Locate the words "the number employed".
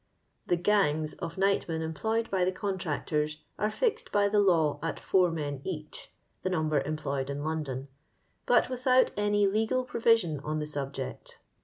6.41-7.29